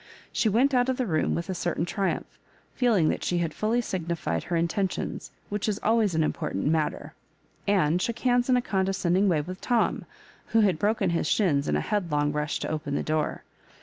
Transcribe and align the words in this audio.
She 0.31 0.49
went 0.49 0.73
out 0.73 0.89
of 0.89 0.97
the 0.97 1.05
room 1.05 1.35
with 1.35 1.47
a 1.47 1.53
certain 1.53 1.85
triumph, 1.85 2.39
feeUng 2.75 3.09
that 3.09 3.23
she 3.23 3.37
had 3.37 3.53
fully 3.53 3.81
signified 3.81 4.45
her 4.45 4.55
intentions, 4.55 5.29
which 5.49 5.69
is 5.69 5.79
always 5.83 6.15
an 6.15 6.23
im 6.23 6.33
portant 6.33 6.65
matter; 6.65 7.13
and 7.67 8.01
shook 8.01 8.17
hands 8.17 8.49
in 8.49 8.57
a 8.57 8.63
con 8.63 8.85
descending 8.85 9.27
way 9.29 9.41
with 9.41 9.61
Tom, 9.61 10.05
who 10.53 10.61
had 10.61 10.79
broken 10.79 11.11
his 11.11 11.27
shins 11.27 11.67
in 11.67 11.75
a 11.75 11.81
headlong 11.81 12.31
rush 12.31 12.57
to 12.61 12.67
open 12.67 12.95
the 12.95 13.03
door. 13.03 13.43